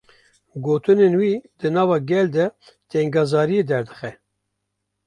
[0.65, 2.45] Gotinên wî, di nava gel de
[2.91, 4.09] tengezariyê derdixe